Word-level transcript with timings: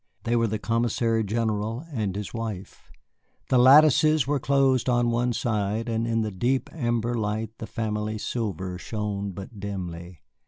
They 0.23 0.35
were 0.35 0.47
the 0.47 0.57
Commissary 0.57 1.23
general 1.23 1.85
and 1.93 2.15
his 2.15 2.33
wife. 2.33 2.91
The 3.49 3.59
lattices 3.59 4.25
were 4.25 4.39
closed 4.39 4.89
on 4.89 5.11
one 5.11 5.31
side, 5.31 5.87
and 5.87 6.07
in 6.07 6.21
the 6.21 6.31
deep 6.31 6.71
amber 6.73 7.13
light 7.13 7.51
the 7.59 7.67
family 7.67 8.17
silver 8.17 8.79
shone 8.79 9.29
but 9.29 9.59
dimly. 9.59 10.23